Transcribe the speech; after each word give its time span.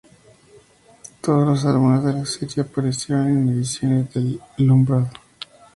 Todos 1.21 1.47
los 1.47 1.63
álbumes 1.63 2.03
de 2.03 2.13
la 2.13 2.25
serie 2.25 2.63
aparecieron 2.63 3.27
en 3.27 3.45
las 3.45 3.55
ediciones 3.55 4.11
del 4.11 4.41
Lombard. 4.57 5.09